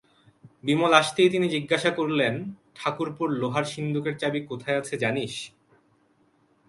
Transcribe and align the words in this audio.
বিমল 0.63 0.91
আসতেই 0.93 1.29
তিনি 1.29 1.47
জিজ্ঞাসা 1.49 1.91
করলেন, 1.99 2.33
ঠাকুরপোর 2.75 3.29
লোহার 3.41 3.65
সিন্দুকের 3.73 4.15
চাবি 4.21 4.39
কোথায় 4.49 4.79
আছে 4.81 4.95
জানিস? 4.97 5.33